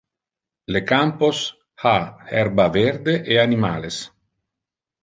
Le 0.75 0.81
campos 0.91 1.43
ha 1.83 1.93
herba 2.35 2.69
verde 2.81 3.15
e 3.37 3.41
animales. 3.47 4.03